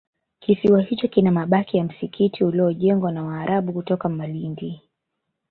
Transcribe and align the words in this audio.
kisiwa 0.39 0.81
hicho 0.81 1.07
kina 1.07 1.31
mabaki 1.31 1.77
ya 1.77 1.83
msikiti 1.83 2.43
uliojengwa 2.43 3.11
na 3.11 3.23
Waarabu 3.23 3.73
kutoka 3.73 4.09
Malindi 4.09 4.81